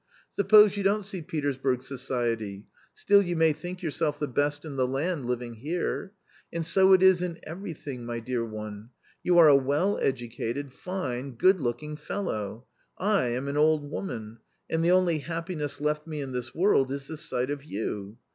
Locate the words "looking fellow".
11.61-12.65